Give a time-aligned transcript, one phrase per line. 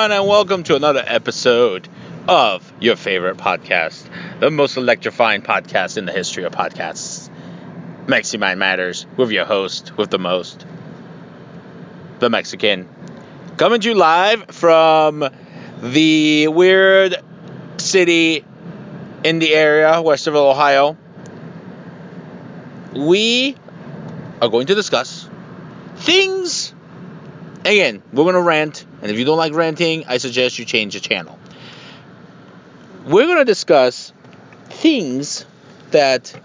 [0.00, 1.86] Everyone, and welcome to another episode
[2.26, 4.02] of your favorite podcast,
[4.40, 7.28] the most electrifying podcast in the history of podcasts.
[8.06, 10.64] Mexi Mind Matters, with your host, with the most,
[12.18, 12.88] the Mexican.
[13.58, 15.28] Coming to you live from
[15.82, 17.16] the weird
[17.76, 18.42] city
[19.22, 20.96] in the area, Westerville, Ohio.
[22.94, 23.54] We
[24.40, 25.28] are going to discuss
[25.96, 26.59] things
[27.60, 30.94] again, we're going to rant, and if you don't like ranting, I suggest you change
[30.94, 31.38] the channel.
[33.04, 34.12] We're going to discuss
[34.68, 35.44] things
[35.90, 36.38] that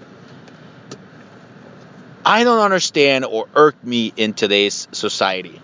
[2.25, 5.61] I don't understand or irk me in today's society.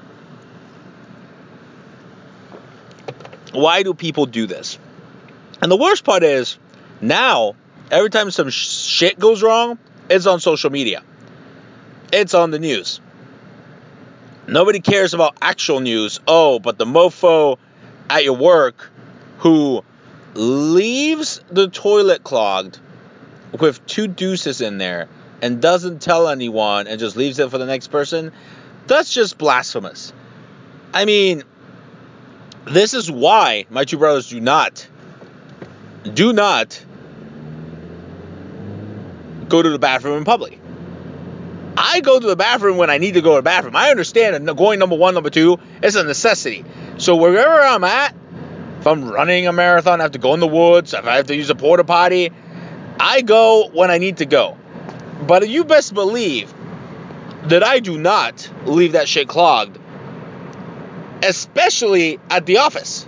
[3.52, 4.78] Why do people do this?
[5.62, 6.58] And the worst part is,
[7.02, 7.56] now,
[7.90, 9.78] every time some shit goes wrong,
[10.10, 11.04] it's on social media.
[12.14, 13.02] It's on the news.
[14.52, 16.20] Nobody cares about actual news.
[16.28, 17.58] Oh, but the mofo
[18.10, 18.92] at your work
[19.38, 19.82] who
[20.34, 22.78] leaves the toilet clogged
[23.58, 25.08] with two deuces in there
[25.42, 28.34] and doesn't tell anyone and just leaves it for the next person,
[28.88, 30.12] that's just blasphemous.
[30.94, 31.44] I mean,
[32.66, 34.86] this is why my two brothers do not,
[36.14, 36.84] do not
[39.48, 40.61] go to the bathroom in public.
[41.78, 43.76] I go to the bathroom when I need to go to the bathroom.
[43.76, 46.66] I understand that going number one, number two is a necessity.
[46.98, 48.16] So wherever I'm at,
[48.80, 51.28] if I'm running a marathon, I have to go in the woods, if I have
[51.28, 52.32] to use a porta potty,
[53.00, 54.58] I go when I need to go.
[55.26, 56.54] But you best believe
[57.44, 59.80] that I do not leave that shit clogged,
[61.24, 63.08] especially at the office.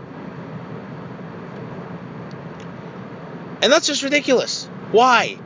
[3.62, 4.66] And that's just ridiculous.
[4.92, 5.38] Why?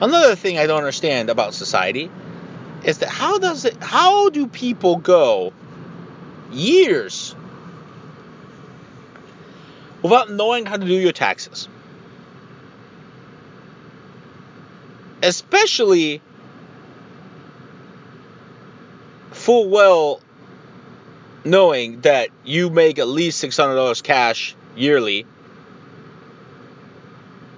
[0.00, 2.10] Another thing I don't understand about society
[2.84, 5.52] is that how does it how do people go
[6.52, 7.34] years
[10.02, 11.68] without knowing how to do your taxes?
[15.22, 16.20] Especially
[19.32, 20.20] full well
[21.44, 25.26] knowing that you make at least $600 cash yearly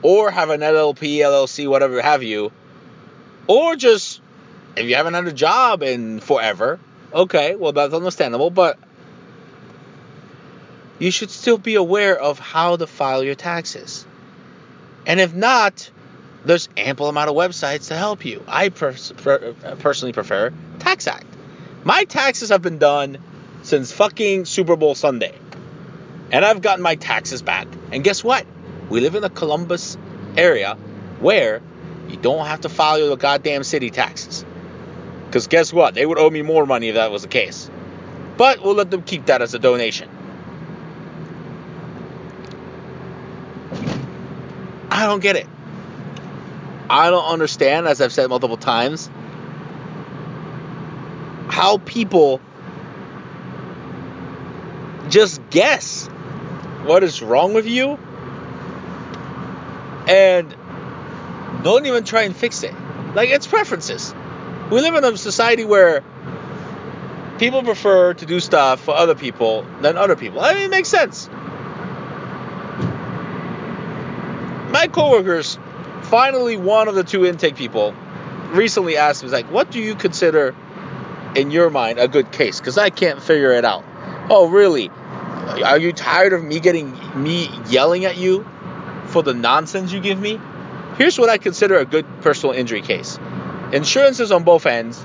[0.03, 2.53] or have an LLP, LLC, whatever have you,
[3.47, 4.21] or just
[4.77, 6.79] if you haven't had a job in forever,
[7.13, 8.79] okay, well, that's understandable, but
[10.99, 14.07] you should still be aware of how to file your taxes.
[15.07, 15.91] And if not,
[16.45, 18.43] there's ample amount of websites to help you.
[18.47, 21.25] I pers- per- personally prefer TaxAct.
[21.85, 23.19] My taxes have been done
[23.63, 25.35] since fucking Super Bowl Sunday.
[26.31, 27.69] And I've gotten my taxes back.
[27.93, 28.47] And guess what?
[28.89, 29.97] We live in the Columbus
[30.37, 30.75] area
[31.21, 31.63] where
[32.09, 34.45] you don't have to file your goddamn city taxes.
[35.37, 35.95] Because guess what?
[35.95, 37.71] They would owe me more money if that was the case.
[38.39, 40.09] But we'll let them keep that as a donation.
[44.91, 45.47] I don't get it.
[46.89, 49.11] I don't understand, as I've said multiple times,
[51.49, 52.41] how people
[55.11, 56.07] just guess
[56.87, 57.99] what is wrong with you
[60.09, 60.57] and
[61.63, 62.73] don't even try and fix it.
[63.15, 64.15] Like, it's preferences
[64.71, 66.03] we live in a society where
[67.39, 70.41] people prefer to do stuff for other people than other people.
[70.41, 71.29] I mean, it makes sense.
[74.71, 75.59] My coworkers,
[76.03, 77.95] finally, one of the two intake people
[78.51, 80.55] recently asked me, like, what do you consider
[81.37, 82.59] in your mind a good case?
[82.59, 83.85] Because I can't figure it out.
[84.29, 84.89] Oh, really?
[84.89, 86.93] Are you tired of me getting
[87.23, 88.45] me yelling at you
[89.07, 90.41] for the nonsense you give me?
[90.99, 93.19] Here's what I consider a good personal injury case
[93.73, 95.05] insurances on both ends.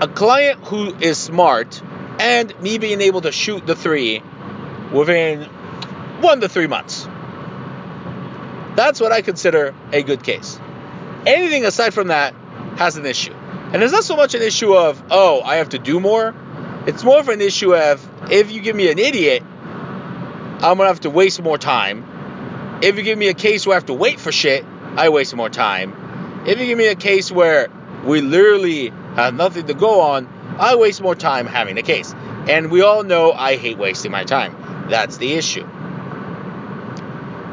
[0.00, 1.82] A client who is smart
[2.18, 4.22] and me being able to shoot the three
[4.92, 5.44] within
[6.22, 7.06] one to three months.
[8.76, 10.58] That's what I consider a good case.
[11.26, 12.34] Anything aside from that
[12.76, 13.34] has an issue.
[13.72, 16.34] And it's not so much an issue of, oh, I have to do more.
[16.86, 20.86] It's more of an issue of, if you give me an idiot, I'm going to
[20.86, 22.04] have to waste more time.
[22.82, 24.64] If you give me a case where I have to wait for shit,
[24.96, 26.44] I waste more time.
[26.46, 27.68] If you give me a case where
[28.04, 30.28] we literally have nothing to go on,
[30.58, 32.14] I waste more time having a case.
[32.48, 34.56] And we all know I hate wasting my time.
[34.88, 35.66] That's the issue.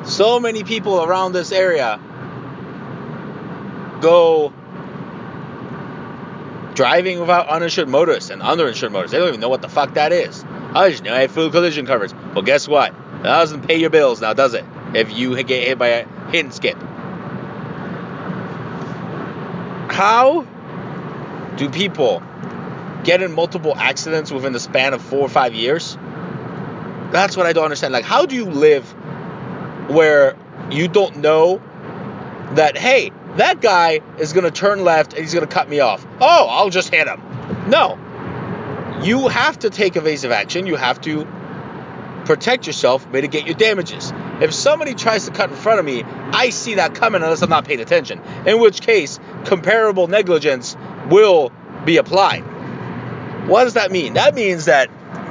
[0.05, 1.99] So many people around this area
[3.99, 4.53] go
[6.73, 9.11] driving without uninsured motorists and underinsured motorists.
[9.11, 10.45] They don't even know what the fuck that is.
[10.73, 12.13] I just know I have full collision coverage.
[12.33, 12.93] Well, guess what?
[13.23, 14.63] That doesn't pay your bills now, does it?
[14.93, 16.77] If you get hit by a hit and skip.
[19.89, 20.45] How
[21.57, 22.21] do people
[23.03, 25.97] get in multiple accidents within the span of four or five years?
[27.11, 27.93] That's what I don't understand.
[27.93, 28.85] Like, how do you live
[29.89, 30.35] where
[30.71, 31.61] you don't know
[32.53, 35.79] that, hey, that guy is going to turn left and he's going to cut me
[35.79, 36.05] off.
[36.19, 37.21] Oh, I'll just hit him.
[37.69, 37.97] No.
[39.03, 40.65] You have to take evasive action.
[40.65, 41.27] You have to
[42.27, 44.13] protect yourself, mitigate your damages.
[44.41, 47.49] If somebody tries to cut in front of me, I see that coming unless I'm
[47.49, 48.21] not paying attention.
[48.45, 50.75] In which case, comparable negligence
[51.09, 51.53] will
[51.85, 52.41] be applied.
[53.47, 54.13] What does that mean?
[54.15, 54.89] That means that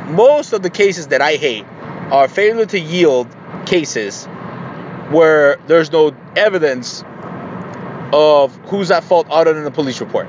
[0.08, 1.66] most of the cases that I hate
[2.10, 3.28] are failure to yield
[3.66, 4.24] cases
[5.10, 7.04] where there's no evidence
[8.12, 10.28] of who's at fault other than the police report.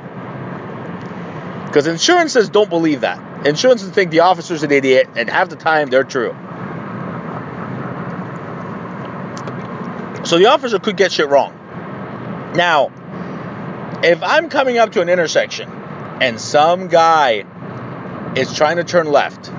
[1.66, 3.27] Because insurances don't believe that.
[3.48, 6.36] Insurances think the officer's an idiot, and half the time they're true.
[10.26, 11.54] So the officer could get shit wrong.
[12.56, 12.92] Now,
[14.04, 15.70] if I'm coming up to an intersection
[16.22, 17.46] and some guy
[18.36, 19.50] is trying to turn left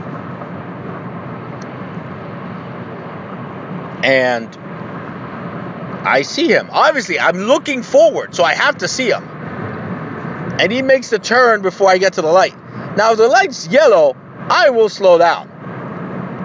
[4.05, 4.55] and
[6.07, 6.69] I see him.
[6.71, 9.38] Obviously, I'm looking forward, so I have to see him.
[10.59, 12.57] And he makes the turn before I get to the light.
[12.97, 14.17] Now, if the light's yellow,
[14.51, 15.49] I will slow down.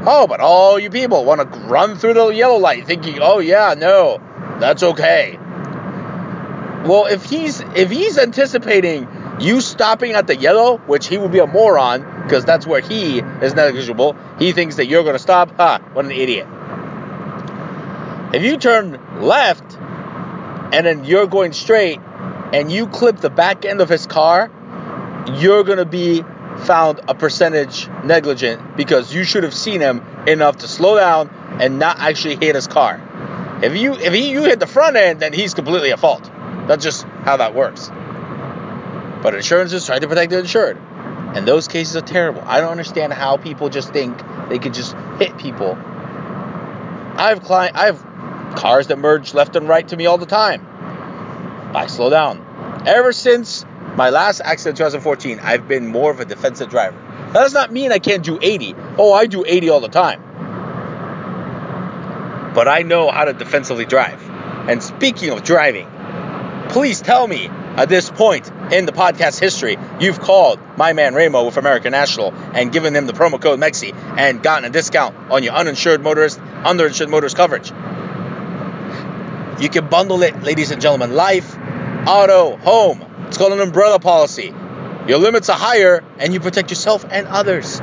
[0.06, 3.74] Oh, but all you people want to run through the yellow light thinking, "Oh yeah,
[3.78, 4.22] no,
[4.60, 5.40] that's okay."
[6.86, 9.08] Well, if he's if he's anticipating
[9.40, 13.20] you stopping at the yellow, which he would be a moron because that's where he
[13.20, 14.16] is negligible.
[14.38, 15.56] He thinks that you're going to stop.
[15.56, 16.48] Ha, what an idiot.
[18.34, 19.78] If you turn left
[20.74, 22.00] and then you're going straight
[22.54, 24.52] and you clip the back end of his car,
[25.40, 26.24] you're going to be
[26.66, 31.30] found a percentage negligent because you should have seen him enough to slow down
[31.60, 33.02] and not actually hit his car.
[33.64, 36.30] If you if he, you hit the front end, then he's completely at fault.
[36.68, 37.90] That's just how that works.
[39.24, 40.78] But insurance is trying to protect the insured.
[41.36, 42.44] And those cases are terrible.
[42.46, 45.76] I don't understand how people just think they could just hit people.
[47.16, 48.06] I have client I have
[48.56, 50.68] cars that merge left and right to me all the time.
[51.76, 52.84] I slow down.
[52.86, 53.66] Ever since
[53.96, 56.98] my last accident in 2014, I've been more of a defensive driver.
[57.34, 58.76] That does not mean I can't do 80.
[58.98, 60.22] Oh, I do 80 all the time.
[62.54, 64.22] But I know how to defensively drive.
[64.70, 65.88] And speaking of driving,
[66.70, 71.46] please tell me at this point in the podcast history you've called my man Ramo
[71.46, 75.42] with American National and given him the promo code MEXI and gotten a discount on
[75.44, 77.72] your uninsured motorist, underinsured motorist coverage.
[79.60, 81.14] You can bundle it, ladies and gentlemen.
[81.16, 81.56] Life,
[82.08, 83.06] auto, home.
[83.28, 84.54] It's called an umbrella policy.
[85.08, 87.80] Your limits are higher and you protect yourself and others.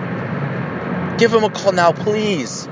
[1.18, 2.66] Give them a call now, please.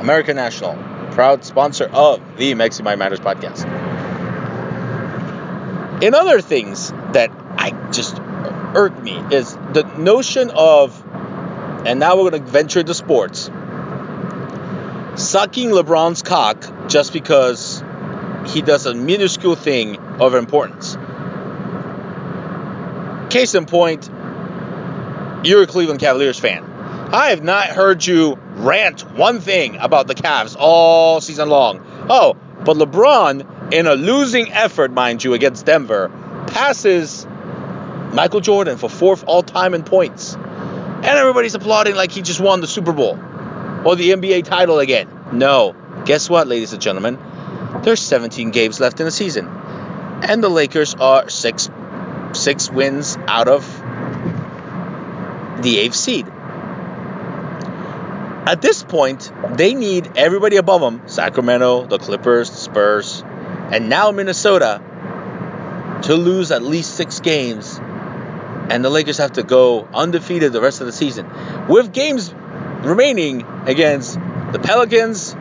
[0.00, 0.74] American National,
[1.12, 3.62] proud sponsor of the Mexi Mind Matters podcast.
[6.02, 11.00] In other things that I just irk me is the notion of,
[11.86, 13.44] and now we're going to venture into sports,
[15.14, 17.71] sucking LeBron's cock just because
[18.52, 20.96] he does a minuscule thing of importance.
[23.32, 24.10] Case in point,
[25.44, 26.64] you're a Cleveland Cavaliers fan.
[27.12, 31.84] I have not heard you rant one thing about the Cavs all season long.
[32.08, 36.10] Oh, but LeBron, in a losing effort, mind you, against Denver,
[36.48, 37.26] passes
[38.12, 40.34] Michael Jordan for fourth all time in points.
[40.34, 43.18] And everybody's applauding like he just won the Super Bowl
[43.84, 45.08] or the NBA title again.
[45.32, 45.74] No.
[46.04, 47.18] Guess what, ladies and gentlemen?
[47.82, 49.48] There's 17 games left in the season.
[49.48, 51.68] And the Lakers are six
[52.32, 53.66] six wins out of
[55.62, 56.26] the eighth seed.
[58.44, 63.22] At this point, they need everybody above them Sacramento, the Clippers, the Spurs,
[63.70, 64.80] and now Minnesota
[66.02, 67.78] to lose at least six games.
[68.70, 71.30] And the Lakers have to go undefeated the rest of the season.
[71.68, 72.32] With games
[72.82, 74.18] remaining against
[74.52, 75.36] the Pelicans,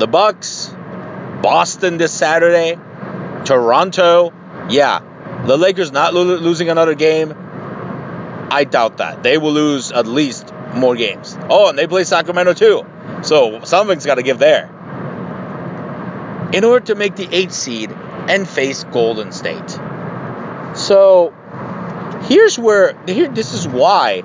[0.00, 0.74] the Bucks,
[1.42, 2.76] Boston this Saturday,
[3.44, 4.32] Toronto.
[4.70, 5.00] Yeah,
[5.46, 7.34] the Lakers not lo- losing another game.
[8.50, 9.22] I doubt that.
[9.22, 11.36] They will lose at least more games.
[11.48, 12.86] Oh, and they play Sacramento too.
[13.22, 14.64] So something's got to give there.
[16.52, 17.92] In order to make the 8th seed
[18.28, 19.78] and face Golden State.
[20.74, 21.34] So
[22.22, 24.22] here's where here this is why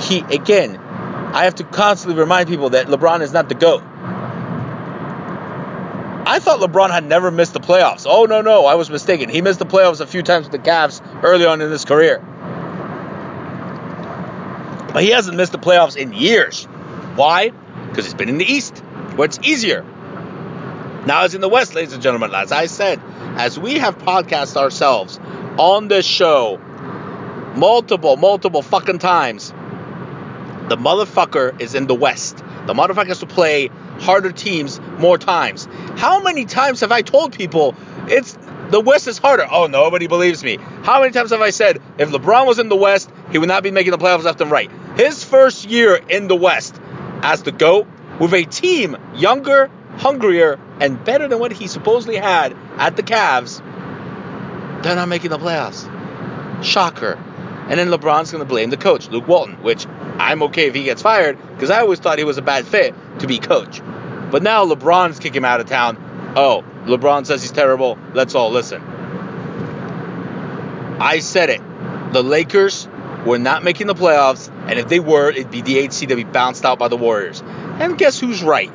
[0.00, 3.82] he again I have to constantly remind people that LeBron is not the GOAT.
[6.26, 8.06] I thought LeBron had never missed the playoffs.
[8.08, 9.28] Oh no no, I was mistaken.
[9.28, 12.18] He missed the playoffs a few times with the Cavs early on in his career.
[14.92, 16.64] But he hasn't missed the playoffs in years.
[17.16, 17.50] Why?
[17.88, 18.78] Because he's been in the East,
[19.16, 19.82] where it's easier.
[21.04, 22.34] Now it's in the West, ladies and gentlemen.
[22.34, 23.00] As I said,
[23.36, 25.20] as we have podcast ourselves
[25.58, 26.58] on this show
[27.56, 29.50] multiple, multiple fucking times,
[30.68, 32.42] the motherfucker is in the West.
[32.66, 33.68] The motherfucker has to play
[34.00, 35.68] harder teams more times.
[35.96, 37.74] How many times have I told people
[38.08, 38.36] it's
[38.70, 39.46] the West is harder?
[39.50, 40.56] Oh, nobody believes me.
[40.82, 43.62] How many times have I said if LeBron was in the West, he would not
[43.62, 44.70] be making the playoffs left and right?
[44.96, 46.80] His first year in the West
[47.22, 47.86] as the GOAT
[48.18, 53.62] with a team younger, hungrier, and better than what he supposedly had at the Cavs,
[54.82, 55.84] they're not making the playoffs.
[56.64, 57.18] Shocker.
[57.68, 59.86] And then LeBron's going to blame the coach, Luke Walton, which
[60.18, 62.94] I'm okay if he gets fired because I always thought he was a bad fit
[63.20, 63.80] to be coach.
[64.30, 65.96] But now LeBron's kicking him out of town.
[66.36, 67.98] Oh, LeBron says he's terrible.
[68.12, 68.82] Let's all listen.
[71.00, 71.60] I said it.
[72.12, 72.88] The Lakers
[73.24, 76.16] were not making the playoffs, and if they were, it'd be the 8 seed that
[76.16, 77.42] be bounced out by the Warriors.
[77.42, 78.70] And guess who's right?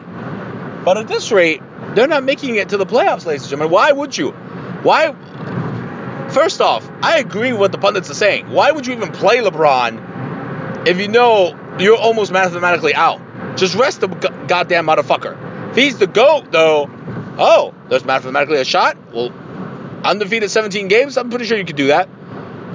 [0.83, 1.61] But at this rate,
[1.93, 3.71] they're not making it to the playoffs, ladies and gentlemen.
[3.71, 4.31] Why would you?
[4.81, 5.15] Why?
[6.31, 8.51] First off, I agree with what the pundits are saying.
[8.51, 13.19] Why would you even play LeBron if you know you're almost mathematically out?
[13.57, 15.71] Just rest the goddamn motherfucker.
[15.71, 16.89] If he's the GOAT, though,
[17.37, 18.97] oh, there's mathematically a shot.
[19.11, 19.33] Well,
[20.03, 22.07] undefeated 17 games, I'm pretty sure you could do that.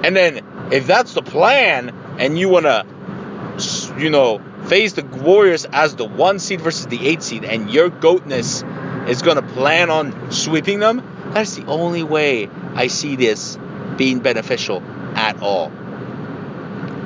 [0.03, 5.65] And then if that's the plan and you want to, you know, face the Warriors
[5.65, 8.65] as the one seed versus the eight seed and your goatness
[9.09, 13.59] is going to plan on sweeping them, that's the only way I see this
[13.97, 14.83] being beneficial
[15.17, 15.73] at all.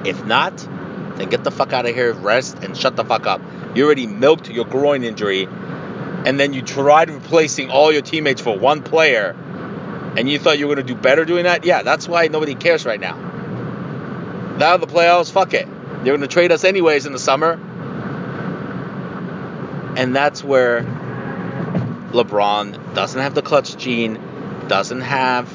[0.04, 0.56] If not,
[1.16, 3.40] then get the fuck out of here, rest, and shut the fuck up.
[3.74, 8.56] You already milked your groin injury, and then you tried replacing all your teammates for
[8.56, 9.34] one player,
[10.16, 11.64] and you thought you were going to do better doing that?
[11.64, 13.16] Yeah, that's why nobody cares right now.
[14.58, 15.66] Now the playoffs, fuck it.
[16.04, 17.52] They're going to trade us anyways in the summer.
[19.96, 20.82] And that's where
[22.12, 24.18] LeBron doesn't have the clutch gene,
[24.68, 25.48] doesn't have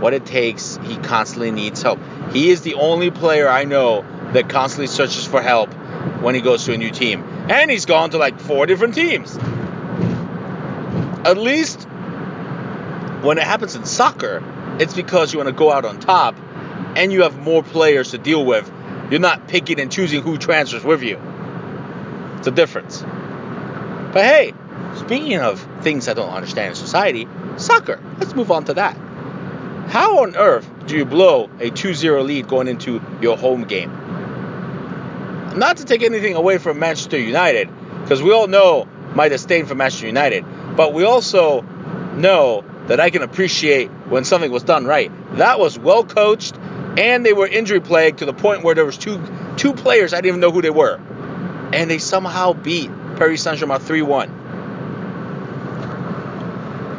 [0.00, 0.78] what it takes.
[0.84, 1.98] He constantly needs help.
[2.32, 5.72] He is the only player I know that constantly searches for help
[6.20, 7.22] when he goes to a new team.
[7.48, 9.36] And he's gone to like four different teams.
[11.26, 11.84] At least
[13.22, 14.42] when it happens in soccer,
[14.78, 16.36] it's because you want to go out on top
[16.96, 18.70] and you have more players to deal with.
[19.10, 21.18] You're not picking and choosing who transfers with you.
[22.38, 23.02] It's a difference.
[23.02, 24.52] But hey,
[25.06, 28.00] speaking of things I don't understand in society, soccer.
[28.18, 28.96] Let's move on to that.
[29.88, 33.90] How on earth do you blow a 2-0 lead going into your home game?
[35.56, 37.68] Not to take anything away from Manchester United,
[38.02, 40.44] because we all know my disdain for Manchester United,
[40.76, 45.12] but we also know that I can appreciate when something was done right.
[45.36, 46.56] That was well coached
[46.98, 49.20] and they were injury plagued to the point where there was two
[49.56, 50.96] two players I didn't even know who they were,
[51.72, 54.43] and they somehow beat Paris Saint-Germain 3-1.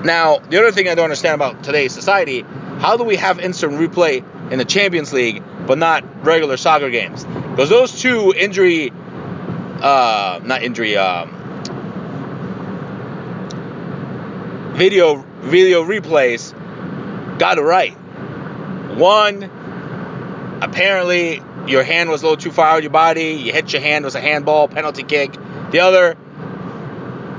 [0.05, 2.41] Now, the other thing I don't understand about today's society,
[2.77, 7.23] how do we have instant replay in the Champions League but not regular soccer games?
[7.23, 8.91] Because those two injury,
[9.81, 11.31] uh, not injury, um,
[14.75, 16.53] video video replays
[17.39, 17.93] got it right.
[18.97, 19.41] One,
[20.61, 23.31] apparently your hand was a little too far out of your body.
[23.31, 25.33] You hit your hand, was a handball, penalty kick.
[25.71, 26.15] The other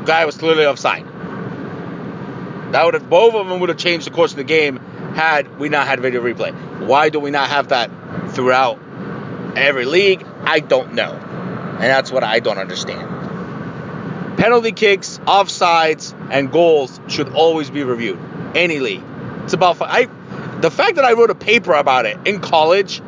[0.05, 1.06] guy was clearly offside.
[2.73, 4.79] That would have both of them would have changed the course of the game
[5.15, 6.53] had we not had video replay.
[6.87, 7.91] Why do we not have that
[8.31, 8.79] throughout
[9.57, 10.27] every league?
[10.43, 11.13] I don't know.
[11.13, 14.37] And that's what I don't understand.
[14.39, 18.19] Penalty kicks, offsides, and goals should always be reviewed.
[18.55, 19.03] Any league.
[19.45, 20.05] It's about I
[20.61, 23.01] the fact that I wrote a paper about it in college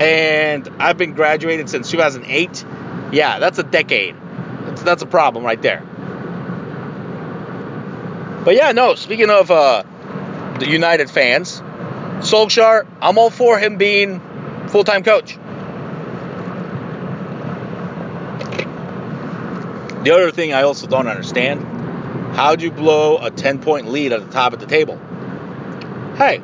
[0.00, 2.64] and I've been graduated since 2008.
[3.12, 4.14] Yeah, that's a decade.
[4.64, 5.82] That's, that's a problem right there.
[8.46, 9.82] But yeah, no, speaking of uh,
[10.60, 11.60] the United fans,
[12.20, 14.20] Solskjaer, I'm all for him being
[14.68, 15.36] full-time coach.
[20.04, 21.64] The other thing I also don't understand
[22.36, 24.96] how'd you blow a 10 point lead at the top of the table?
[26.16, 26.40] Hey,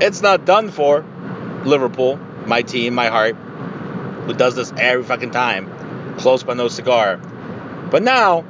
[0.00, 1.04] it's not done for
[1.64, 3.36] Liverpool, my team, my heart,
[4.26, 5.70] who does this every fucking time,
[6.18, 7.18] close but no cigar.
[7.92, 8.44] But now,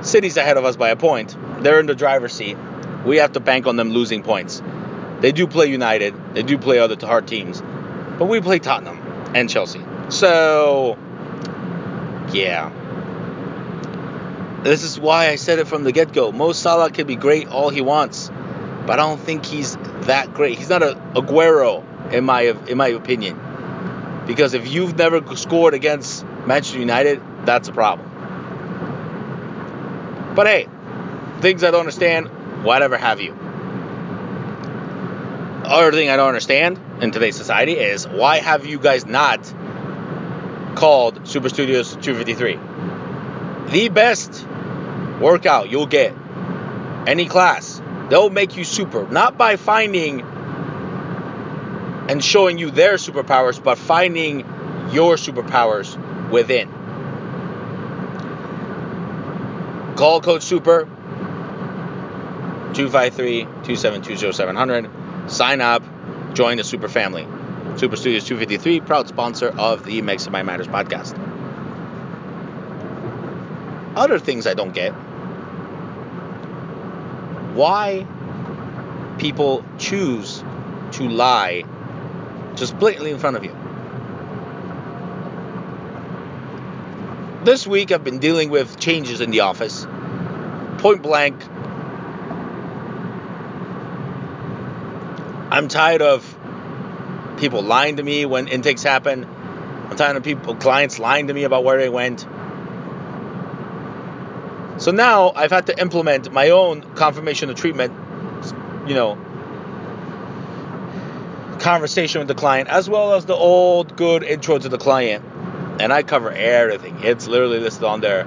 [0.00, 1.36] City's ahead of us by a point.
[1.64, 2.58] They're in the driver's seat.
[3.06, 4.62] We have to bank on them losing points.
[5.20, 7.62] They do play United, they do play other hard teams,
[8.18, 8.98] but we play Tottenham
[9.34, 9.80] and Chelsea.
[10.10, 10.98] So,
[12.34, 12.70] yeah.
[14.62, 16.32] This is why I said it from the get go.
[16.32, 18.30] Mo Salah can be great all he wants,
[18.86, 20.58] but I don't think he's that great.
[20.58, 23.40] He's not a Aguero in my in my opinion.
[24.26, 28.10] Because if you've never scored against Manchester United, that's a problem.
[30.34, 30.68] But hey,
[31.44, 32.28] things I don't understand,
[32.64, 33.32] whatever have you.
[35.66, 39.40] Other thing I don't understand in today's society is why have you guys not
[40.74, 43.72] called Super Studios 253?
[43.72, 44.46] The best
[45.20, 46.14] workout you'll get,
[47.06, 50.22] any class, they'll make you super, not by finding
[52.08, 54.40] and showing you their superpowers, but finding
[54.92, 55.94] your superpowers
[56.30, 56.70] within.
[59.96, 60.88] Call Coach Super
[62.74, 65.30] 253 272 0700.
[65.30, 65.82] Sign up,
[66.34, 67.26] join the Super family.
[67.76, 71.18] Super Studios 253, proud sponsor of the Mexi Mind Matters podcast.
[73.96, 74.92] Other things I don't get.
[77.54, 78.06] Why
[79.18, 80.42] people choose
[80.92, 81.64] to lie
[82.54, 83.56] just blatantly in front of you.
[87.44, 89.86] This week I've been dealing with changes in the office.
[90.78, 91.42] Point blank.
[95.54, 96.36] I'm tired of
[97.36, 99.24] people lying to me when intakes happen.
[99.24, 102.26] I'm tired of people, clients lying to me about where they went.
[104.78, 107.92] So now I've had to implement my own confirmation of treatment,
[108.88, 109.14] you know,
[111.60, 115.24] conversation with the client, as well as the old good intro to the client.
[115.78, 117.04] And I cover everything.
[117.04, 118.24] It's literally listed on there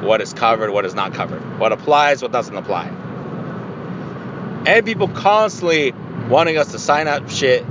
[0.00, 2.90] what is covered, what is not covered, what applies, what doesn't apply.
[4.66, 5.92] And people constantly
[6.28, 7.64] wanting us to sign up shit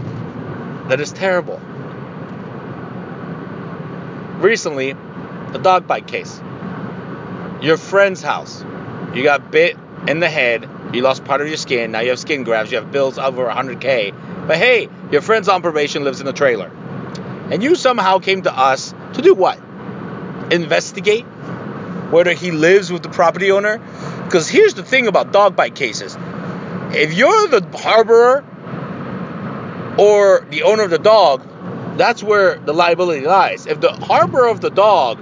[0.89, 1.59] that is terrible.
[4.39, 4.93] Recently,
[5.51, 6.41] the dog bite case.
[7.61, 8.63] Your friend's house.
[9.13, 10.67] You got bit in the head.
[10.93, 11.91] You lost part of your skin.
[11.91, 12.71] Now you have skin grafts.
[12.71, 14.47] You have bills over 100K.
[14.47, 16.71] But hey, your friend's on probation, lives in a trailer.
[17.51, 19.59] And you somehow came to us to do what?
[20.51, 21.25] Investigate
[22.11, 23.79] whether he lives with the property owner?
[24.25, 26.17] Because here's the thing about dog bite cases
[26.91, 28.43] if you're the harborer
[29.99, 31.45] or the owner of the dog,
[31.97, 33.67] that's where the liability lies.
[33.67, 35.19] If the harborer of the dog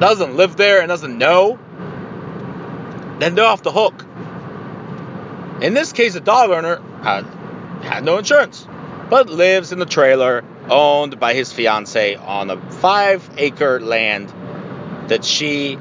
[0.00, 1.58] doesn't live there and doesn't know,
[3.20, 4.04] then they're off the hook.
[5.62, 7.24] In this case, the dog owner had,
[7.82, 8.66] had no insurance,
[9.10, 14.32] but lives in a trailer owned by his fiance on a five acre land
[15.08, 15.78] that she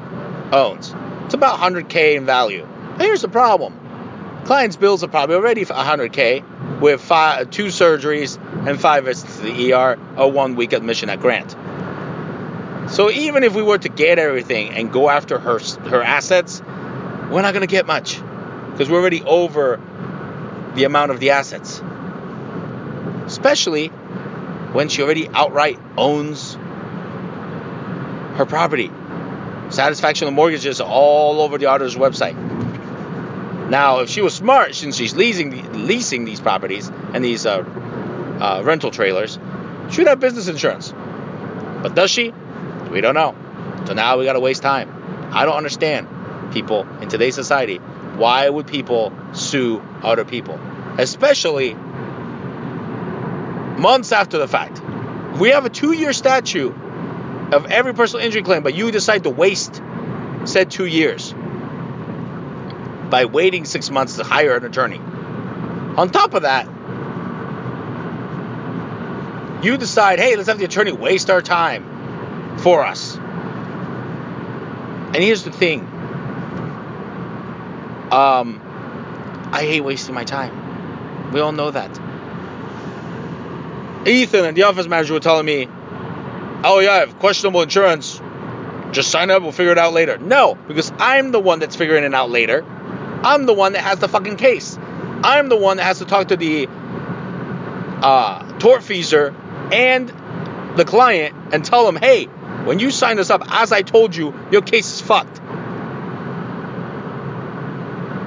[0.51, 0.93] owns.
[1.25, 2.67] It's about 100K in value.
[2.97, 3.86] Here's the problem
[4.47, 9.73] client's bills are probably already 100K with five, two surgeries and five visits to the
[9.73, 11.51] ER, a one week admission at Grant.
[12.89, 17.41] So even if we were to get everything and go after her her assets, we're
[17.41, 18.21] not going to get much
[18.71, 19.81] because we're already over
[20.75, 21.81] the amount of the assets.
[23.25, 26.53] Especially when she already outright owns
[28.37, 28.89] her property.
[29.71, 32.46] Satisfaction of mortgages all over the auditor's website.
[33.69, 38.61] Now, if she was smart, since she's leasing leasing these properties and these uh, uh,
[38.63, 39.37] rental trailers,
[39.91, 40.93] she'd have business insurance.
[41.81, 42.33] But does she?
[42.91, 43.35] We don't know.
[43.85, 45.29] So now we gotta waste time.
[45.33, 46.07] I don't understand
[46.53, 47.77] people in today's society.
[47.77, 50.59] Why would people sue other people,
[50.97, 51.73] especially
[53.77, 54.81] months after the fact?
[55.39, 56.73] We have a two-year statute
[57.51, 59.81] of every personal injury claim, but you decide to waste
[60.45, 61.33] said two years
[63.09, 64.99] by waiting six months to hire an attorney.
[65.97, 66.67] On top of that,
[69.63, 73.15] you decide, hey, let's have the attorney waste our time for us.
[73.15, 75.81] And here's the thing
[78.11, 78.61] um,
[79.51, 81.31] I hate wasting my time.
[81.31, 81.99] We all know that.
[84.07, 85.67] Ethan and the office manager were telling me
[86.63, 88.21] oh yeah, I have questionable insurance.
[88.91, 90.17] Just sign up, we'll figure it out later.
[90.17, 92.65] No, because I'm the one that's figuring it out later.
[93.27, 94.77] I'm the one that has the fucking case.
[95.23, 99.35] I'm the one that has to talk to the uh, tortfeasor
[99.73, 100.07] and
[100.77, 102.27] the client and tell them, hey,
[102.67, 105.37] When you sign us up, as I told you, your case is fucked.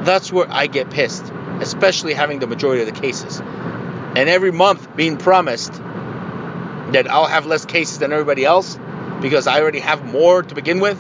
[0.07, 3.39] That's where I get pissed, especially having the majority of the cases.
[3.41, 8.79] And every month being promised that I'll have less cases than everybody else
[9.21, 10.99] because I already have more to begin with.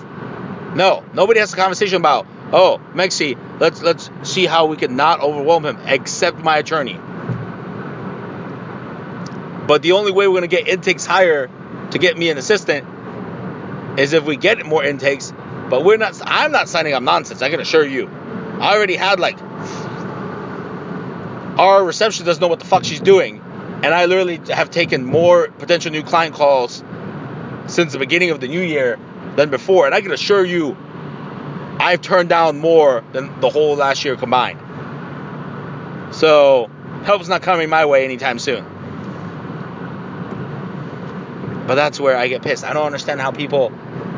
[0.74, 5.20] No, nobody has a conversation about, oh, Mexi, let's let's see how we can not
[5.20, 6.98] overwhelm him, except my attorney.
[9.66, 11.48] But the only way we're gonna get intakes higher
[11.90, 12.86] to get me an assistant
[13.98, 15.32] is if we get more intakes.
[15.68, 16.20] But we're not.
[16.24, 17.42] I'm not signing up nonsense.
[17.42, 18.08] I can assure you.
[18.08, 19.38] I already had like
[21.58, 23.40] our reception doesn't know what the fuck she's doing,
[23.82, 26.82] and I literally have taken more potential new client calls
[27.66, 28.98] since the beginning of the new year
[29.36, 29.86] than before.
[29.86, 30.76] And I can assure you,
[31.80, 34.60] I've turned down more than the whole last year combined.
[36.14, 36.70] So
[37.04, 38.66] help's not coming my way anytime soon.
[41.66, 42.64] But that's where I get pissed.
[42.64, 43.72] I don't understand how people,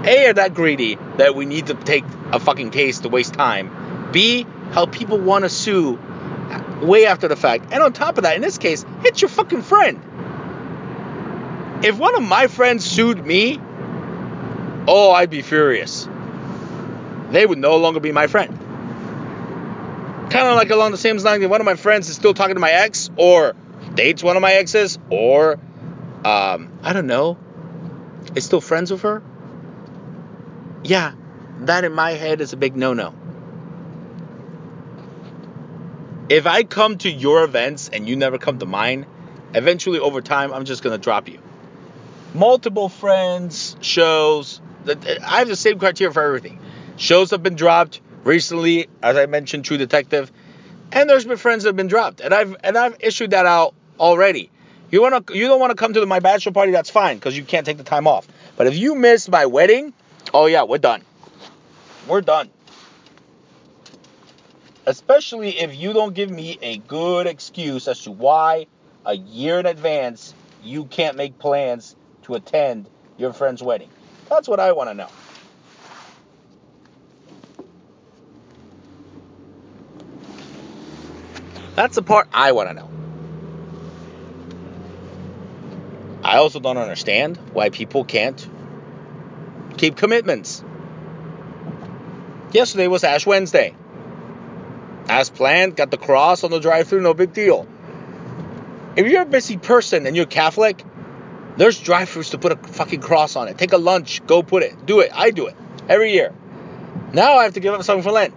[0.05, 4.11] A, are that greedy that we need to take a fucking case to waste time.
[4.11, 6.01] B, how people want to sue
[6.83, 7.66] way after the fact.
[7.70, 10.01] And on top of that, in this case, it's your fucking friend.
[11.85, 13.61] If one of my friends sued me,
[14.88, 16.09] oh, I'd be furious.
[17.32, 18.58] They would no longer be my friend.
[20.30, 22.60] Kind of like along the same lines, one of my friends is still talking to
[22.60, 23.54] my ex, or
[23.94, 25.58] dates one of my exes, or
[26.24, 27.38] um, I don't know,
[28.34, 29.22] is still friends with her.
[30.84, 31.12] Yeah,
[31.60, 33.14] that in my head is a big no-no.
[36.28, 39.06] If I come to your events and you never come to mine,
[39.54, 41.40] eventually over time I'm just gonna drop you.
[42.34, 44.60] Multiple friends, shows.
[44.84, 46.58] That I have the same criteria for everything.
[46.96, 50.31] Shows have been dropped recently, as I mentioned, True Detective,
[50.92, 53.74] and there's been friends that have been dropped, and I've and I've issued that out
[53.98, 54.50] already.
[54.90, 57.44] You wanna you don't want to come to my bachelor party, that's fine, because you
[57.44, 58.28] can't take the time off.
[58.57, 59.94] But if you miss my wedding,
[60.35, 61.02] oh yeah, we're done.
[62.07, 62.50] We're done.
[64.85, 68.66] Especially if you don't give me a good excuse as to why
[69.07, 73.88] a year in advance you can't make plans to attend your friend's wedding.
[74.28, 75.09] That's what I want to know.
[81.82, 82.88] That's the part I want to know.
[86.22, 88.48] I also don't understand why people can't
[89.78, 90.62] keep commitments.
[92.52, 93.74] Yesterday was Ash Wednesday.
[95.08, 97.66] As planned, got the cross on the drive through, no big deal.
[98.94, 100.84] If you're a busy person and you're Catholic,
[101.56, 103.58] there's drive throughs to put a fucking cross on it.
[103.58, 104.86] Take a lunch, go put it.
[104.86, 105.10] Do it.
[105.12, 105.56] I do it
[105.88, 106.32] every year.
[107.12, 108.34] Now I have to give up something for Lent.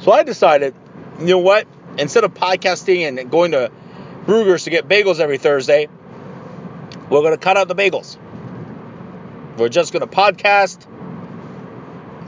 [0.00, 0.74] So I decided,
[1.20, 1.68] you know what?
[1.98, 3.70] Instead of podcasting and going to
[4.26, 5.88] Bruegger's to get bagels every Thursday,
[7.10, 8.16] we're going to cut out the bagels.
[9.56, 10.86] We're just going to podcast.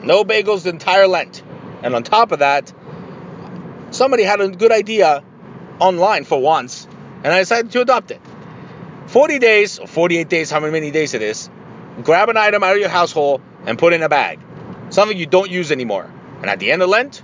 [0.04, 1.42] No bagels the entire Lent.
[1.82, 2.72] And on top of that,
[3.90, 5.24] somebody had a good idea
[5.78, 6.86] online for once,
[7.24, 8.20] and I decided to adopt it.
[9.08, 11.48] 40 days, 48 days, however many days it is,
[12.02, 14.40] grab an item out of your household and put in a bag.
[14.90, 16.10] Something you don't use anymore.
[16.40, 17.22] And at the end of Lent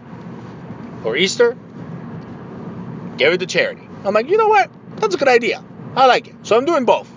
[1.04, 1.56] or Easter,
[3.22, 3.88] give it to charity.
[4.04, 4.70] I'm like, you know what?
[4.96, 5.64] That's a good idea.
[5.94, 6.34] I like it.
[6.42, 7.10] So I'm doing both.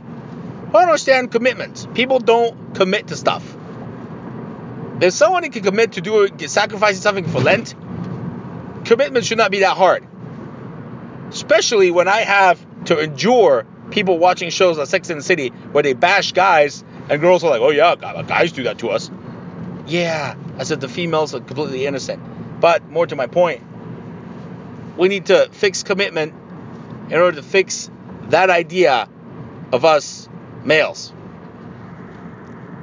[0.74, 1.88] I understand commitments.
[1.94, 3.56] People don't commit to stuff.
[5.02, 7.76] If someone can commit to do sacrificing something for Lent,
[8.86, 10.06] commitment should not be that hard.
[11.30, 15.84] Especially when I have to endure people watching shows like Sex and the City where
[15.84, 19.12] they bash guys and girls are like, oh yeah, guys do that to us.
[19.88, 22.22] Yeah, I said the females are completely innocent.
[22.60, 23.62] But more to my point,
[24.98, 26.34] we need to fix commitment
[27.10, 27.90] in order to fix
[28.30, 29.10] that idea
[29.72, 30.30] of us
[30.64, 31.14] males.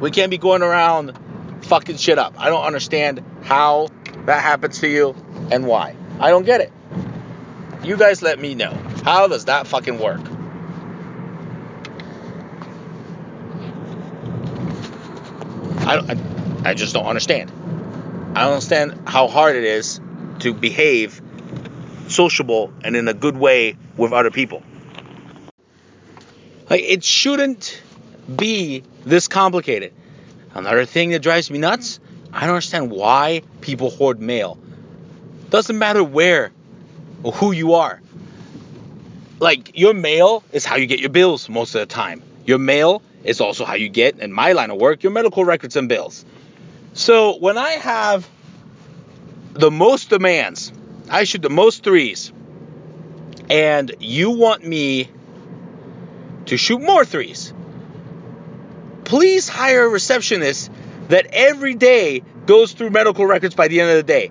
[0.01, 1.19] We can't be going around
[1.63, 2.35] fucking shit up.
[2.39, 3.89] I don't understand how
[4.27, 5.15] that happens to you
[5.51, 5.97] and why.
[6.21, 6.73] I don't get it.
[7.85, 8.77] You guys let me know.
[9.05, 10.21] How does that fucking work?
[15.85, 17.51] I, I, I just don't understand.
[18.35, 20.01] I don't understand how hard it is
[20.41, 21.22] to behave
[22.13, 24.63] sociable and in a good way with other people.
[26.71, 27.83] Like it shouldn't
[28.35, 29.93] be this complicated.
[30.55, 31.99] Another thing that drives me nuts,
[32.33, 34.59] I don't understand why people hoard mail.
[35.51, 36.53] Doesn't matter where
[37.23, 38.01] or who you are.
[39.41, 42.23] Like your mail is how you get your bills most of the time.
[42.47, 45.77] Your mail is also how you get, in my line of work, your medical records
[45.77, 46.25] and bills.
[46.95, 48.29] So when I have
[49.53, 50.73] the most demands,
[51.13, 52.33] I shoot the most threes,
[53.51, 55.11] and you want me
[56.47, 57.53] to shoot more threes,
[59.05, 60.71] please hire a receptionist
[61.09, 64.31] that every day goes through medical records by the end of the day.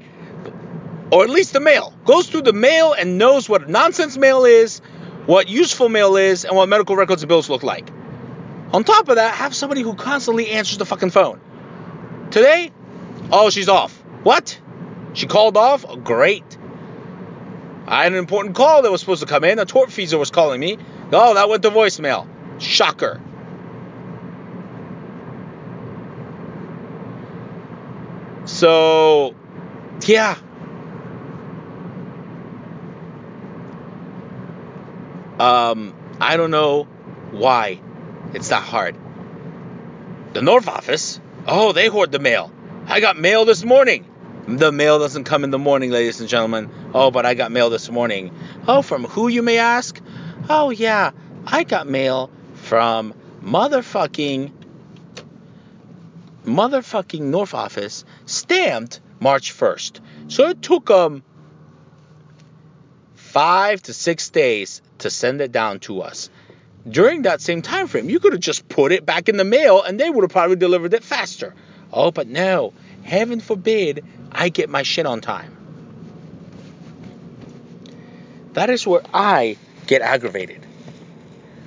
[1.11, 1.93] Or at least the mail.
[2.03, 4.79] Goes through the mail and knows what nonsense mail is,
[5.27, 7.91] what useful mail is, and what medical records and bills look like.
[8.73, 11.39] On top of that, have somebody who constantly answers the fucking phone.
[12.31, 12.71] Today,
[13.31, 13.95] oh, she's off.
[14.23, 14.59] What?
[15.13, 15.85] She called off?
[15.87, 16.57] Oh, great.
[17.91, 19.59] I had an important call that was supposed to come in.
[19.59, 20.77] A tortfeasor was calling me.
[21.11, 22.25] Oh, that went to voicemail.
[22.57, 23.19] Shocker.
[28.45, 29.35] So,
[30.05, 30.37] yeah.
[35.37, 36.83] Um, I don't know
[37.31, 37.81] why
[38.33, 38.95] it's that hard.
[40.31, 42.53] The North office, oh, they hoard the mail.
[42.85, 44.05] I got mail this morning.
[44.57, 46.69] The mail doesn't come in the morning, ladies and gentlemen.
[46.93, 48.33] Oh, but I got mail this morning.
[48.67, 49.99] Oh, from who you may ask?
[50.49, 51.11] Oh, yeah,
[51.47, 54.51] I got mail from motherfucking
[56.45, 59.99] motherfucking North office stamped March 1st.
[60.27, 61.23] So it took them um,
[63.13, 66.29] five to six days to send it down to us.
[66.87, 69.81] During that same time frame, you could have just put it back in the mail
[69.83, 71.53] and they would have probably delivered it faster.
[71.93, 75.57] Oh, but no, heaven forbid I get my shit on time.
[78.53, 80.65] That is where I get aggravated.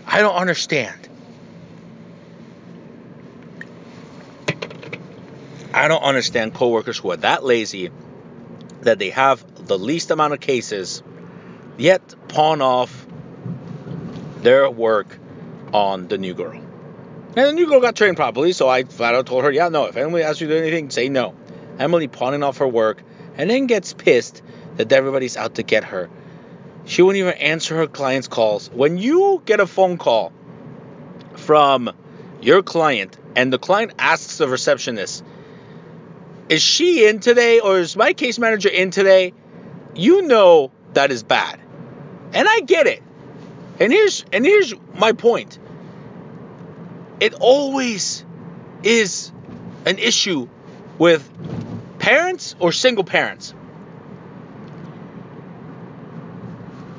[0.06, 1.08] I don't understand.
[5.72, 7.90] I don't understand coworkers who are that lazy
[8.82, 11.02] that they have the least amount of cases
[11.76, 13.06] yet pawn off
[14.42, 15.18] their work
[15.72, 16.63] on the new girl.
[17.36, 19.86] And the new girl got trained properly, so I flat out told her, yeah, no,
[19.86, 21.34] if Emily asks you to do anything, say no.
[21.78, 23.02] Emily pawning off her work
[23.36, 24.42] and then gets pissed
[24.76, 26.08] that everybody's out to get her.
[26.84, 28.70] She won't even answer her clients' calls.
[28.70, 30.32] When you get a phone call
[31.34, 31.90] from
[32.40, 35.24] your client and the client asks the receptionist,
[36.48, 39.32] is she in today or is my case manager in today?
[39.96, 41.58] You know that is bad.
[42.32, 43.02] And I get it.
[43.80, 45.58] And here's and here's my point.
[47.20, 48.24] It always
[48.82, 49.32] is
[49.86, 50.48] an issue
[50.98, 51.28] with
[51.98, 53.54] parents or single parents.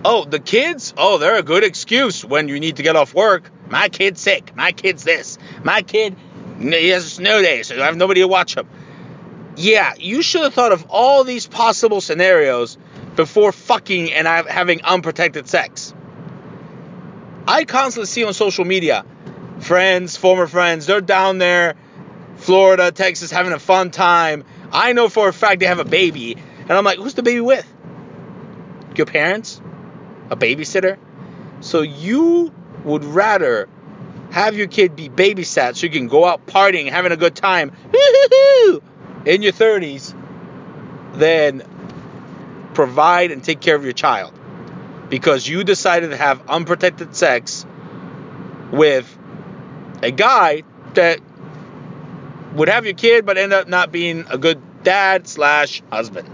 [0.03, 0.93] Oh, the kids?
[0.97, 3.49] Oh, they're a good excuse when you need to get off work.
[3.69, 4.55] My kid's sick.
[4.55, 5.39] My kid's this.
[5.63, 6.15] My kid,
[6.59, 8.67] he has a snow day, so I have nobody to watch him
[9.57, 12.77] yeah, you should have thought of all these possible scenarios
[13.15, 15.93] before fucking and having unprotected sex.
[17.47, 19.05] I constantly see on social media
[19.59, 21.75] friends, former friends, they're down there,
[22.37, 24.43] Florida, Texas, having a fun time.
[24.71, 27.41] I know for a fact they have a baby, and I'm like, who's the baby
[27.41, 27.65] with?
[28.95, 29.61] Your parents?
[30.29, 30.97] A babysitter?
[31.61, 33.69] So you would rather
[34.31, 37.71] have your kid be babysat so you can go out partying, having a good time
[39.25, 40.13] in your 30s
[41.13, 41.63] than
[42.73, 44.37] provide and take care of your child
[45.09, 47.65] because you decided to have unprotected sex
[48.71, 49.14] with
[50.01, 51.19] a guy that
[52.53, 56.29] would have your kid but end up not being a good dad slash husband.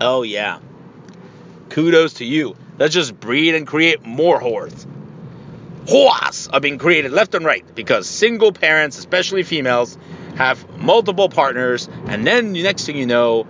[0.00, 0.58] Oh yeah.
[1.70, 2.56] Kudos to you.
[2.78, 4.86] Let's just breed and create more whores.
[5.84, 9.96] Whores are being created left and right because single parents, especially females,
[10.36, 13.46] have multiple partners, and then the next thing you know,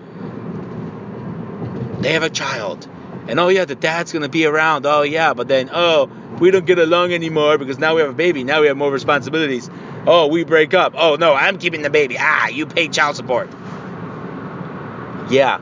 [2.00, 2.88] they have a child.
[3.28, 4.86] And oh yeah, the dad's gonna be around.
[4.86, 8.14] Oh yeah, but then oh, we don't get along anymore because now we have a
[8.14, 8.42] baby.
[8.42, 9.70] Now we have more responsibilities.
[10.06, 10.94] Oh, we break up.
[10.96, 12.16] Oh no, I'm keeping the baby.
[12.18, 13.48] Ah, you pay child support.
[15.30, 15.60] Yeah.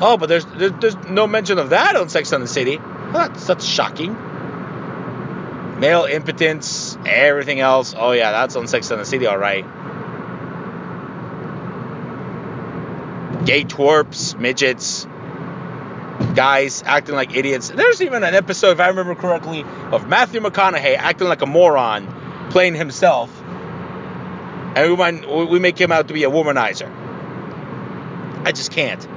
[0.00, 2.76] Oh, but there's there's, there's no mention of that on Sex and the City.
[2.76, 4.14] Well, that's that's shocking.
[5.80, 7.94] Male impotence, everything else.
[7.96, 9.64] Oh yeah, that's on Sex and the City, all right.
[13.46, 15.06] gay twerps, midgets,
[16.36, 17.70] guys acting like idiots.
[17.70, 22.48] There's even an episode, if I remember correctly, of Matthew McConaughey acting like a moron,
[22.50, 23.30] playing himself,
[24.76, 26.92] and we might, we make him out to be a womanizer.
[28.44, 29.08] I just can't.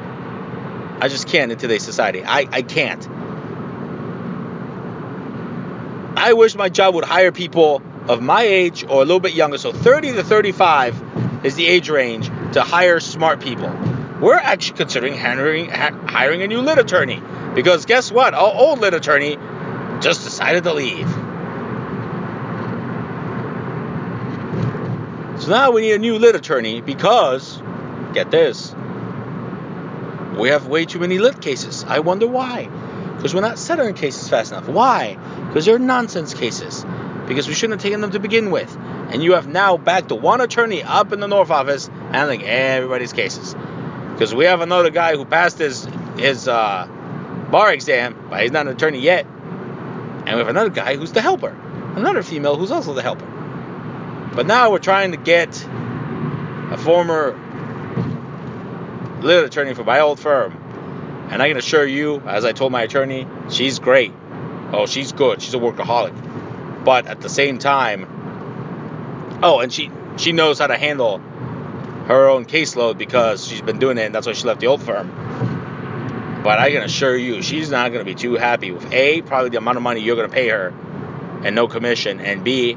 [1.02, 2.24] I just can't in today's society.
[2.24, 3.08] I, I can't.
[6.18, 9.58] I wish my job would hire people of my age or a little bit younger.
[9.58, 13.70] So 30 to 35 is the age range to hire smart people
[14.22, 17.22] we're actually considering hiring, hiring a new lit attorney.
[17.56, 18.34] Because guess what?
[18.34, 19.38] Our old lit attorney
[20.02, 21.10] just decided to leave.
[25.42, 27.62] So now we need a new lit attorney because,
[28.14, 28.76] get this,
[30.38, 31.86] we have way too many lit cases.
[31.88, 32.68] I wonder why.
[33.16, 34.68] Because we're not settling cases fast enough.
[34.68, 35.16] Why?
[35.48, 36.86] Because they're nonsense cases.
[37.30, 38.76] because we shouldn't have taken them to begin with.
[39.12, 43.56] And you have now backed one attorney up in the North office handling everybody's cases.
[44.20, 46.88] Because we have another guy who passed his his uh,
[47.50, 49.26] bar exam, but he's not an attorney yet.
[49.26, 51.56] And we have another guy who's the helper,
[51.96, 53.26] another female who's also the helper.
[54.36, 57.32] But now we're trying to get a former
[59.22, 60.52] lit attorney for my old firm.
[61.32, 64.12] And I can assure you, as I told my attorney, she's great.
[64.74, 65.42] Oh, she's good.
[65.42, 66.84] She's a workaholic.
[66.84, 71.22] But at the same time, oh, and she she knows how to handle
[72.10, 74.82] her own caseload because she's been doing it and that's why she left the old
[74.82, 75.08] firm.
[76.44, 79.52] But I can assure you, she's not going to be too happy with A, probably
[79.52, 80.74] the amount of money you're going to pay her
[81.44, 82.74] and no commission, and B,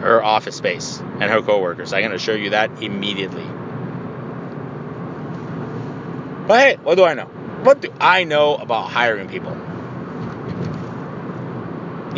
[0.00, 1.92] her office space and her coworkers.
[1.92, 3.46] I can assure you that immediately.
[6.48, 7.26] But hey, what do I know?
[7.62, 9.52] What do I know about hiring people?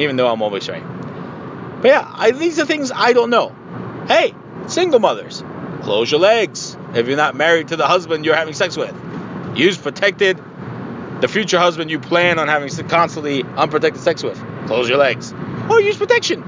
[0.00, 0.82] Even though I'm always right.
[1.82, 3.54] But yeah, I, these are things I don't know.
[4.08, 4.34] Hey,
[4.66, 5.42] single mothers,
[5.82, 8.94] close your legs if you're not married to the husband you're having sex with.
[9.54, 10.40] Use protected.
[11.20, 14.42] The future husband you plan on having constantly unprotected sex with.
[14.66, 15.34] Close your legs.
[15.68, 16.42] Or use protection.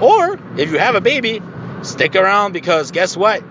[0.00, 1.42] Or if you have a baby,
[1.82, 3.42] stick around because guess what?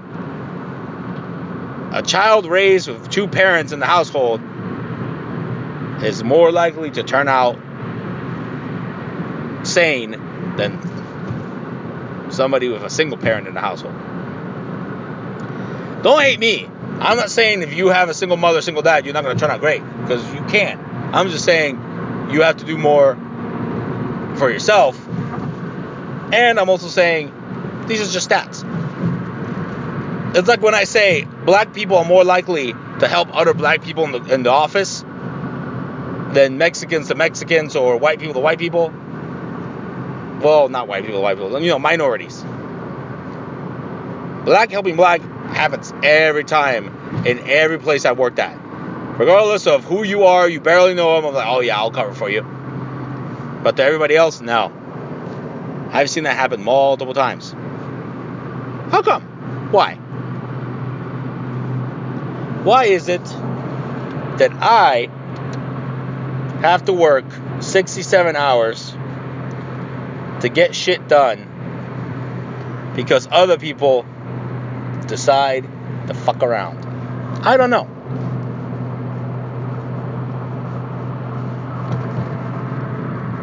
[1.92, 4.42] A child raised with two parents in the household
[6.04, 7.58] is more likely to turn out
[9.66, 10.12] sane
[10.58, 10.80] than
[12.32, 13.94] somebody with a single parent in the household.
[16.04, 16.68] Don't hate me.
[17.00, 19.40] I'm not saying if you have a single mother, single dad, you're not going to
[19.40, 20.80] turn out great because you can't.
[21.16, 21.76] I'm just saying
[22.32, 23.16] you have to do more
[24.38, 25.00] for yourself.
[26.34, 27.32] And I'm also saying
[27.88, 28.70] these are just stats.
[30.36, 34.04] It's like when I say black people are more likely to help other black people
[34.04, 35.02] in the, in the office
[36.34, 38.94] than Mexicans to Mexicans or white people to white people.
[40.42, 42.44] Well, not white people to white people, you know, minorities.
[44.44, 45.22] Black helping black
[45.54, 48.58] happens every time in every place I've worked at.
[49.18, 52.14] Regardless of who you are, you barely know them, I'm like, oh yeah, I'll cover
[52.14, 52.42] for you.
[53.64, 54.72] But to everybody else, no.
[55.92, 57.52] I've seen that happen multiple times.
[58.92, 59.24] How come?
[59.72, 59.96] Why?
[62.64, 65.10] Why is it that I
[66.62, 67.26] have to work
[67.60, 68.96] 67 hours
[70.42, 74.06] to get shit done because other people
[75.04, 75.68] decide
[76.08, 76.86] to fuck around?
[77.46, 77.90] I don't know.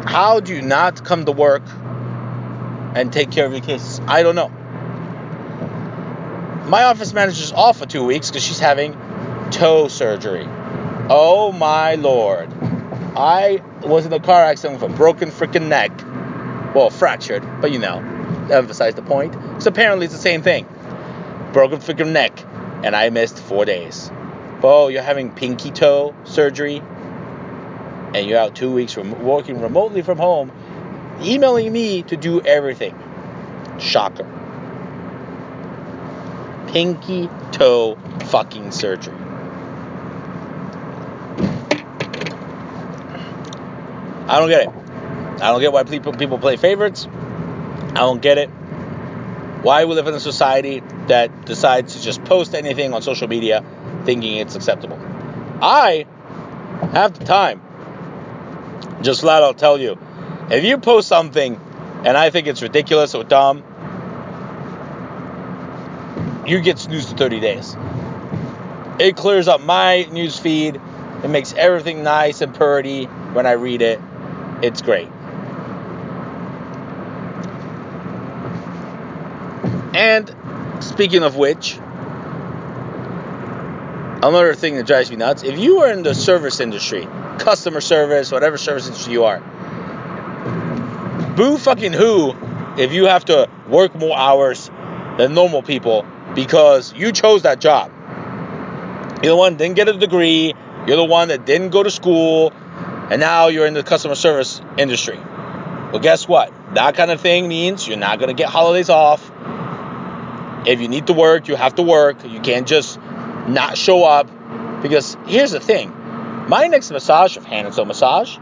[0.05, 1.63] How do you not come to work
[2.95, 4.01] and take care of your cases?
[4.07, 4.49] I don't know.
[6.67, 8.93] My office manager's off for two weeks because she's having
[9.51, 10.45] toe surgery.
[11.09, 12.49] Oh my lord.
[13.15, 15.91] I was in a car accident with a broken freaking neck.
[16.73, 17.97] Well, fractured, but you know,
[18.51, 19.33] emphasize the point.
[19.33, 20.65] Because apparently it's the same thing.
[21.53, 22.43] Broken freaking neck,
[22.83, 24.09] and I missed four days.
[24.63, 26.81] Oh, you're having pinky toe surgery,
[28.13, 30.51] and you're out two weeks from working remotely from home,
[31.21, 32.97] emailing me to do everything.
[33.79, 34.27] Shocker.
[36.67, 39.15] Pinky toe fucking surgery.
[44.27, 44.69] I don't get it.
[45.41, 47.07] I don't get why people people play favorites.
[47.09, 48.47] I don't get it.
[49.63, 53.65] Why we live in a society that decides to just post anything on social media
[54.05, 54.97] thinking it's acceptable.
[55.61, 56.05] I
[56.93, 57.61] have the time.
[59.01, 59.97] Just flat out tell you,
[60.49, 61.59] if you post something
[62.05, 63.61] and I think it's ridiculous or dumb,
[66.47, 67.75] you get snoozed for 30 days.
[68.97, 70.79] It clears up my news feed.
[71.25, 73.99] It makes everything nice and pretty when I read it.
[74.61, 75.09] It's great.
[79.93, 80.33] And
[80.91, 81.77] speaking of which,
[84.17, 87.07] another thing that drives me nuts if you are in the service industry,
[87.39, 89.39] customer service, whatever service industry you are,
[91.35, 92.35] boo fucking who
[92.77, 94.69] if you have to work more hours
[95.17, 97.91] than normal people because you chose that job.
[99.23, 100.53] You're the one that didn't get a degree,
[100.87, 102.51] you're the one that didn't go to school,
[103.09, 105.17] and now you're in the customer service industry.
[105.17, 106.51] Well, guess what?
[106.75, 109.30] That kind of thing means you're not going to get holidays off.
[110.65, 112.23] If you need to work, you have to work.
[112.23, 112.99] You can't just
[113.47, 114.29] not show up.
[114.81, 115.89] Because here's the thing
[116.47, 118.37] my next massage of Hand and Stone Massage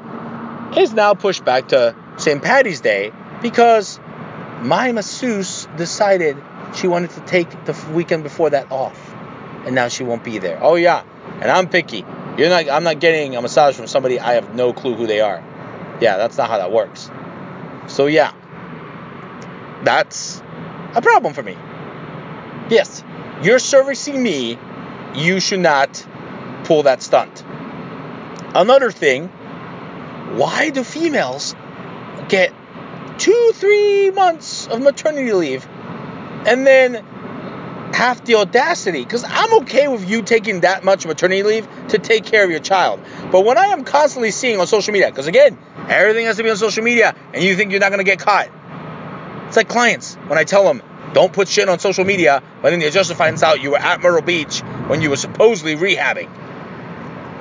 [0.78, 2.42] is now pushed back to St.
[2.42, 3.12] Patty's Day
[3.42, 4.00] because
[4.62, 6.38] my masseuse decided
[6.76, 8.98] she wanted to take the weekend before that off.
[9.66, 10.60] And now she won't be there.
[10.62, 11.04] Oh, yeah.
[11.42, 12.06] And I'm picky.
[12.38, 12.70] You're not.
[12.70, 15.44] I'm not getting a massage from somebody I have no clue who they are.
[16.00, 17.12] Yeah, that's not how that works.
[17.88, 18.32] So yeah,
[19.84, 20.42] that's
[20.96, 21.58] a problem for me.
[22.70, 23.04] Yes,
[23.42, 24.58] you're servicing me.
[25.16, 26.06] You should not
[26.66, 27.44] pull that stunt.
[28.54, 29.28] Another thing,
[30.38, 31.56] why do females
[32.28, 32.54] get
[33.18, 35.68] two, three months of maternity leave
[36.46, 37.04] and then
[37.94, 39.04] have the audacity?
[39.04, 42.60] Because I'm okay with you taking that much maternity leave to take care of your
[42.60, 43.02] child.
[43.32, 45.58] But when I am constantly seeing on social media, because again,
[45.88, 48.20] everything has to be on social media and you think you're not going to get
[48.20, 48.50] caught.
[49.48, 52.80] It's like clients when I tell them, don't put shit on social media, but then
[52.80, 56.30] the adjuster finds out you were at Myrtle Beach when you were supposedly rehabbing.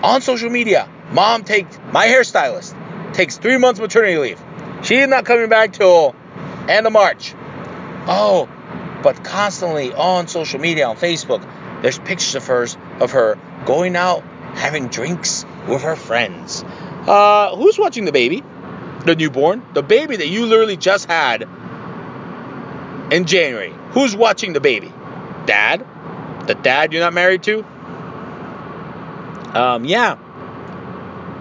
[0.03, 2.75] On social media, mom takes my hairstylist
[3.13, 4.41] takes three months maternity leave.
[4.83, 6.15] She is not coming back till
[6.69, 7.35] end of March.
[8.07, 8.49] Oh,
[9.03, 11.47] but constantly on social media, on Facebook,
[11.83, 14.23] there's pictures of hers of her going out
[14.55, 16.65] having drinks with her friends.
[17.07, 18.43] Uh, who's watching the baby?
[19.05, 21.49] The newborn, the baby that you literally just had
[23.11, 23.75] in January.
[23.93, 24.93] Who's watching the baby?
[25.47, 25.87] Dad?
[26.47, 27.65] The dad you're not married to?
[29.55, 30.17] Um, yeah.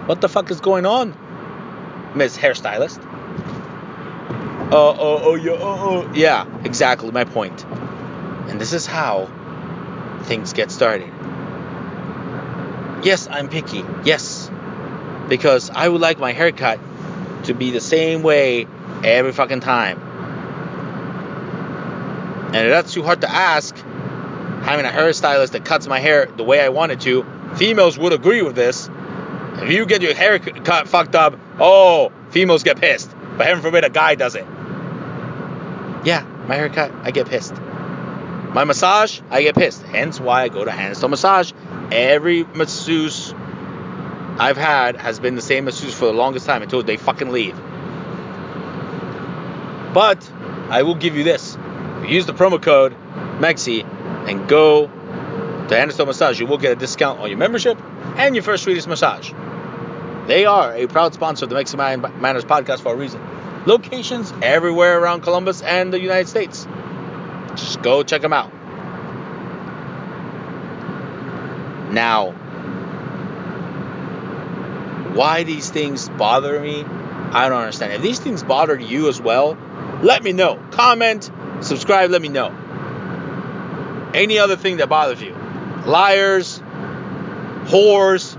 [0.06, 1.14] What the fuck is going on,
[2.16, 3.04] Miss Hairstylist?
[4.70, 6.14] Oh, oh, oh, yeah, oh, oh.
[6.14, 7.66] Yeah, exactly my point.
[8.50, 9.30] And this is how
[10.24, 11.10] things get started.
[13.04, 13.84] Yes, I'm picky.
[14.04, 14.50] Yes.
[15.28, 16.80] Because I would like my haircut
[17.44, 18.68] to be the same way
[19.04, 20.02] every fucking time.
[22.48, 26.62] And that's too hard to ask, having a hairstylist that cuts my hair the way
[26.62, 27.26] I want it to,
[27.56, 28.90] females would agree with this.
[29.56, 33.10] If you get your hair cut fucked up, oh, females get pissed.
[33.38, 34.46] But heaven forbid a guy does it.
[36.06, 37.54] Yeah, my haircut, I get pissed.
[37.54, 39.84] My massage, I get pissed.
[39.84, 41.52] Hence why I go to Handstone Massage.
[41.92, 43.34] Every masseuse
[44.40, 47.56] I've had has been the same masseuse for the longest time until they fucking leave.
[49.94, 50.32] But
[50.70, 51.58] I will give you this.
[52.08, 52.96] Use the promo code
[53.40, 53.84] MEXI
[54.30, 57.78] and go to Handstone Massage, you will get a discount on your membership
[58.18, 59.32] and your first Swedish massage.
[60.28, 63.22] They are a proud sponsor of the Mexican Manners podcast for a reason.
[63.66, 66.66] Locations everywhere around Columbus and the United States.
[67.56, 68.54] Just go check them out.
[71.92, 72.32] Now,
[75.14, 77.94] why these things bother me, I don't understand.
[77.94, 79.58] If these things bother you as well,
[80.02, 80.62] let me know.
[80.72, 81.30] Comment,
[81.62, 82.54] subscribe, let me know.
[84.14, 85.34] Any other thing that bothers you.
[85.86, 86.60] Liars,
[87.66, 88.38] whores.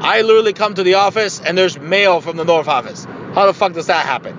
[0.00, 3.04] I literally come to the office and there's mail from the North office.
[3.34, 4.36] How the fuck does that happen?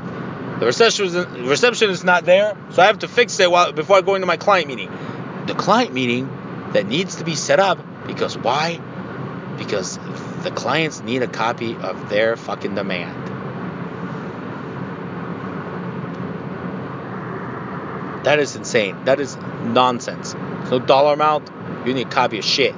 [0.60, 4.16] The reception is not there, so I have to fix it while, before I go
[4.16, 4.92] into my client meeting.
[5.46, 6.30] The client meeting
[6.74, 8.80] that needs to be set up because why?
[9.58, 9.98] Because
[10.44, 13.27] the clients need a copy of their fucking demand.
[18.28, 19.06] That is insane.
[19.06, 20.34] That is nonsense.
[20.70, 21.50] no dollar amount.
[21.88, 22.76] You need a copy of shit.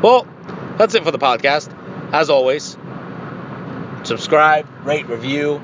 [0.00, 0.28] Well,
[0.78, 1.74] that's it for the podcast.
[2.12, 2.78] As always,
[4.04, 5.60] subscribe, rate, review.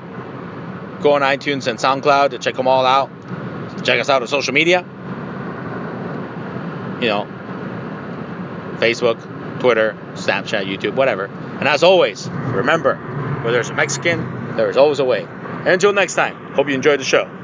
[0.99, 3.09] Go on iTunes and SoundCloud to check them all out.
[3.85, 4.81] Check us out on social media.
[6.99, 7.27] You know,
[8.81, 11.27] Facebook, Twitter, Snapchat, YouTube, whatever.
[11.27, 13.10] And as always, remember,
[13.43, 15.21] where there's a Mexican, there is always a way.
[15.21, 17.40] And until next time, hope you enjoyed the show.